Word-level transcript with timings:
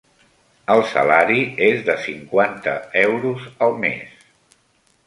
El 0.75 0.79
salari 0.93 1.43
és 1.67 1.83
de 1.91 1.99
cinquanta 2.07 2.75
euros 3.07 3.47
al 3.69 3.79
mes. 3.87 4.31